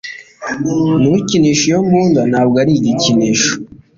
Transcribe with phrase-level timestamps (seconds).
[0.99, 3.51] Ntukinishe iyo mbunda, ntabwo ari igikinisho.